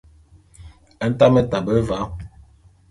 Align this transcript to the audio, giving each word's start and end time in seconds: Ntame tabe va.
Ntame 1.11 1.41
tabe 1.51 1.77
va. 1.89 1.99